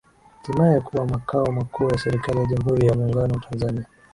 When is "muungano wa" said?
2.95-3.39